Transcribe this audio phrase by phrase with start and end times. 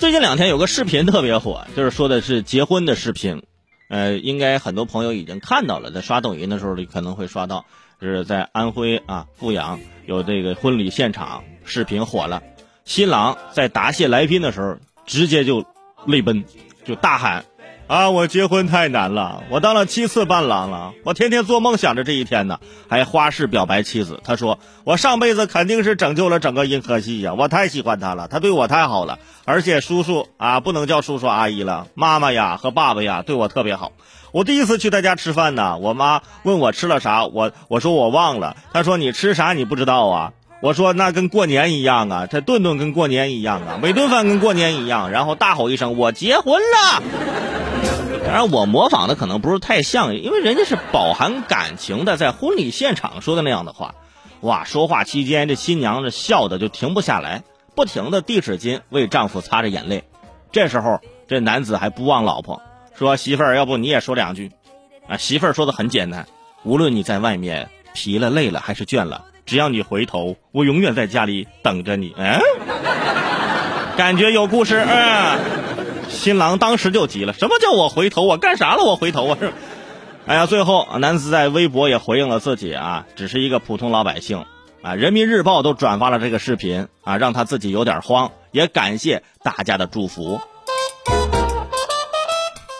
[0.00, 3.42] 最近两天有个视频特别火，就是说的是结婚的视频，
[3.90, 7.66] 呃，应该很多朋友已经看到了，在刷抖音的时候你可能会刷到，
[8.00, 12.42] 就是在安徽啊阜阳有这个婚礼现场视频火了，
[12.86, 15.66] 新郎在答谢来宾的时候直接就
[16.06, 16.46] 泪奔，
[16.86, 17.44] 就大喊。
[17.90, 24.20] 啊，我结婚太难了，我当了七次伴郎了，我天天做梦想着这一天呢，还花式表白妻子。
[24.22, 33.90] 他说，我上辈子肯定是拯救了整个银河系呀，我太喜欢他了，他对我太好了，而且叔叔啊，不能叫叔叔阿姨了，妈妈呀和爸爸呀对我特别好。
[34.30, 40.32] 我第一次去他家吃饭呢，我妈问我吃了啥，我我说我忘了，他说你吃啥你不知道啊。
[40.62, 47.02] 我说那跟过年一样啊，这顿顿跟过年一样啊，每顿饭跟过年一样，然后大吼一声我结婚了。
[48.24, 53.94] 当然我模仿的可能不是太像，因为人家是饱含感情的在婚礼现场说的那样的话。
[54.40, 57.42] 哇，说话期间这新娘子笑的就停不下来，
[57.74, 60.04] 不停的递纸巾为丈夫擦着眼泪。
[60.52, 62.62] 这时候这男子还不忘老婆，
[62.96, 64.52] 说媳妇儿要不你也说两句。
[65.08, 66.26] 啊，媳妇儿说的很简单，
[66.62, 69.24] 无论你在外面疲了累了还是倦了。
[69.44, 72.14] 只要你回头，我永远在家里等着你。
[72.16, 72.38] 嗯，
[73.98, 74.78] 感觉有故事。
[74.78, 75.38] 嗯，
[76.20, 78.22] 新郎当时就急了，什么叫我回头？
[78.22, 78.84] 我干啥了？
[78.84, 79.38] 我回头啊？
[79.40, 79.52] 是，
[80.26, 84.44] 哎呀，最后男子在微博也回应了自己啊，只是一个普通老百姓
[84.82, 84.94] 啊。
[84.94, 90.40] 人民日报都转发了这个视频啊，让他自己有点慌，也感谢大家的祝福。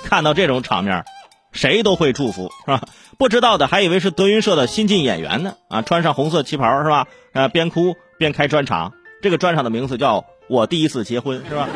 [0.05, 1.05] 看到这种场面。
[1.53, 2.83] 谁都会祝福是吧？
[3.19, 5.83] 不知道的还以为是德云社的新晋演员呢啊！
[5.83, 7.09] 穿上红色旗袍是吧？
[7.33, 11.69] 啊，边哭边开专场，这个专场的名字叫我第一次结婚是吧？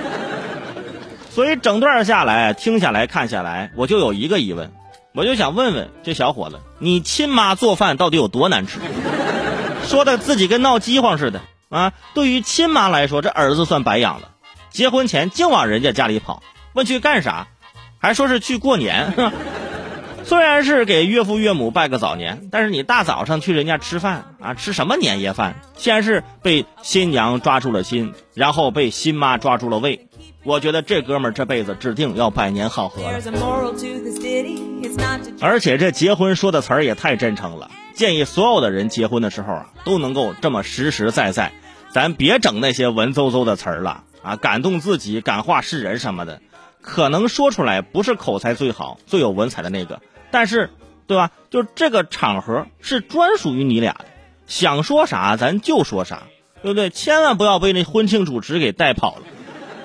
[1.35, 4.71] 所以整段下来听下来看下来，我就有一个疑问，
[5.13, 8.79] 我就想问问这小伙子，你亲妈做饭到底有多难吃？
[9.85, 11.93] 说的自己跟闹饥荒似的啊！
[12.15, 14.29] 对于亲妈来说，这儿子算白养了，
[14.71, 16.41] 结婚前净往人家家里跑，
[16.73, 17.49] 问去干啥？
[17.99, 19.13] 还说是去过年。
[20.23, 25.57] 虽然是给岳父岳母拜个早年，但是你大早上去人家吃饭啊，吃什么年夜饭？
[25.77, 30.07] 先是被新娘抓住了心，然后被新妈抓住了胃。
[30.45, 33.21] 我觉得这哥们儿这辈子指定要百年好合了。
[35.41, 41.53] 而且这结婚说的词儿也太真诚了，建议所有的人结婚的时候啊，都能够这么实实在在，
[41.91, 46.43] 咱别整那些文绉绉的词儿了啊，感动自己、感化世人什么的，
[46.83, 50.03] 可能说出来不是口才最好、最有文采的那个。
[50.31, 50.71] 但是，
[51.07, 51.31] 对吧？
[51.49, 54.05] 就这个场合是专属于你俩的，
[54.47, 56.25] 想说啥咱就说啥，
[56.63, 56.91] 对不对？
[56.91, 59.23] 千万不要被那婚庆主持给带跑了。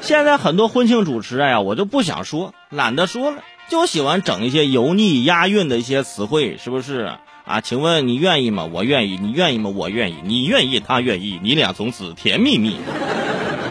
[0.01, 7.11] 现在很多婚庆主持，哎呀，我就不想说，懒得说了，就喜欢整一些油腻押韵的一些词汇，是不是
[7.45, 7.61] 啊？
[7.61, 8.67] 请问你愿意吗？
[8.71, 9.17] 我愿意。
[9.21, 9.71] 你愿意吗？
[9.75, 10.15] 我愿意。
[10.23, 12.77] 你愿意，他愿意，你俩从此甜蜜蜜。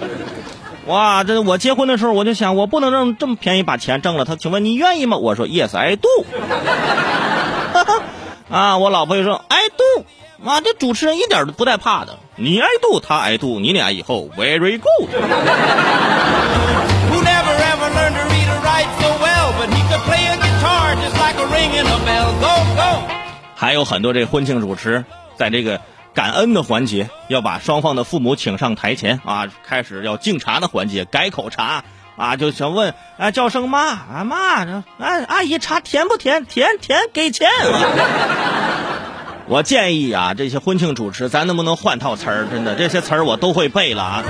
[0.86, 4.24] 哇，这我结婚的时候我就想，我不能让这么便宜把钱挣了。
[4.24, 5.16] 他，请问你愿意吗？
[5.16, 6.08] 我说 Yes I do。
[8.50, 10.04] 啊，我老婆就说 I do。
[10.42, 12.18] 妈，这主持人一点都不带怕的。
[12.36, 15.10] 你 I do，他 I do，你俩以后 very good。
[23.54, 25.04] 还有很多这婚庆主持
[25.36, 25.80] 在这个。
[26.14, 31.84] 感恩的环节要把双方的父母请上台前啊，开始要敬茶的环节，改口茶
[32.16, 34.84] 啊，就想问啊，叫声妈啊妈，啊
[35.28, 36.44] 阿姨茶甜不甜？
[36.44, 37.48] 甜甜，给钱。
[39.48, 42.46] 我建议啊，这些婚庆主持，咱能不能换套词儿？
[42.50, 44.24] 真的，这些词儿我都会背了啊。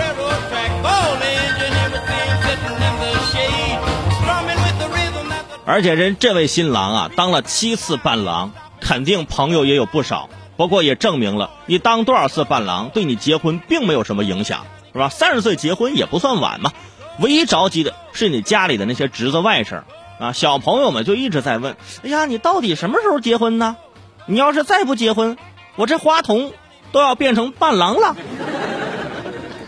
[5.65, 10.31] 而且人这位新郎啊，当了七次伴郎，肯定朋友也有不少。
[10.57, 15.09] 不过也证明了，你当多少次伴郎，对你结婚并没有什么影响，是吧？
[15.09, 16.73] 三十岁结婚也不算晚嘛。
[17.19, 19.83] 唯一着急的是你家里的那些侄子外甥
[20.21, 23.77] 啊，小朋友们就一直在问：哎呀，你到底什么时候结婚呢？
[24.31, 25.39] 你要是再不结婚，
[25.75, 26.53] 我这花童
[26.93, 28.15] 都要变成伴郎了。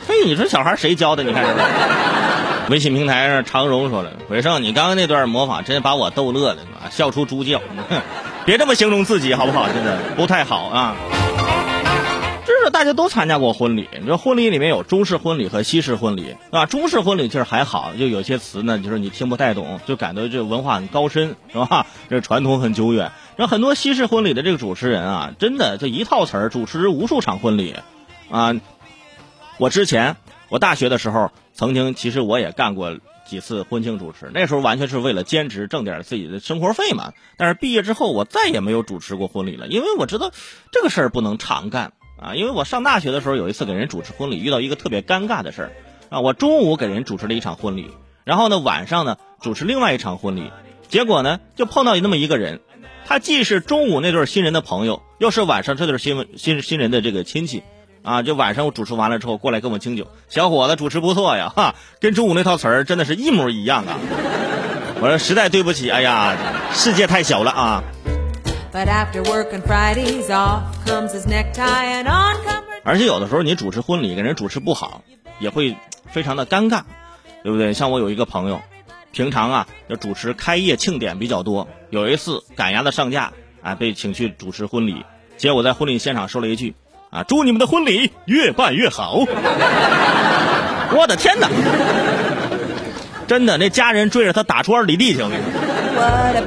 [0.06, 1.22] 嘿，你说小孩谁教的？
[1.22, 1.46] 你看，
[2.68, 6.58] 微信平台上常荣说了：“伟胜，你刚刚那段模仿真把我逗乐了，
[6.90, 7.62] 笑出猪叫。”
[8.44, 9.66] 别这么形容自己好不好？
[9.68, 10.94] 真的不太好啊！
[12.70, 16.66] 大家都参加过婚礼，你说婚礼里面有中式婚礼和西式婚礼啊。
[16.66, 21.86] 中式婚礼其实还好，就有些词呢，就是你听不太懂，就感觉这文化很高深，是吧？
[22.08, 23.12] 这传统很久远。
[23.36, 27.74] 然后很多西式婚礼的这个主持人啊，真的这一套词儿主持无数场婚礼
[28.30, 28.54] 啊。
[29.58, 30.16] 我之前
[30.48, 32.96] 我大学的时候，曾经其实我也干过。
[33.26, 37.12] 几次婚庆主持，那时候完全是为了兼职挣点自己的生活费嘛。
[37.36, 40.32] 但是毕业之后，我再也没有主持过婚礼了，因为我知道
[40.72, 42.34] 这个事儿不能常干啊。
[42.34, 45.72] 因为我上大学的时候有一次给人主持婚礼，遇到一个特别尴尬的事儿，
[46.10, 47.90] 啊，我中午给人主持了一场婚礼，
[48.24, 50.52] 然后呢晚上呢主持另外一场婚礼，
[50.88, 52.60] 结果呢就碰到那么一个人，
[53.06, 57.62] 他既是中午那对新人的朋友，又是晚上这对新新新人的这个亲戚，
[58.02, 63.98] 啊，就晚上我主持完了之后过来跟我敬酒，小伙子主持不错呀，哈，跟中午那套词儿真的是一模一样啊。
[65.02, 66.36] 我说实在对不起，哎呀，
[66.72, 67.82] 世界太小了啊。
[72.82, 75.02] 而且有的时候你主持婚礼给人主持不好，
[75.38, 75.76] 也会
[76.10, 76.82] 非常的尴尬，
[77.42, 77.72] 对不对？
[77.72, 78.60] 像我有一个朋友，
[79.12, 83.32] 平常啊要主持开业庆典比较多，有一次赶鸭子上架
[83.62, 85.04] 啊，被请去主持婚礼，
[85.36, 86.74] 结果在婚礼现场说了一句
[87.10, 89.18] 啊：“祝你们的婚礼越办越好。
[90.92, 91.48] ”我的天哪！
[93.28, 95.28] 真的，那家人追着他打出二里地去了。
[95.94, 96.40] What a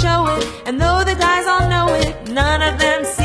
[0.00, 3.19] show it, and though the guys all know it, none of them mind.